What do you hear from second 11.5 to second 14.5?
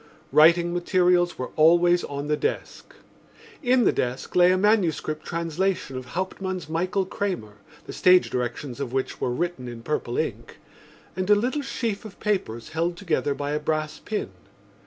sheaf of papers held together by a brass pin.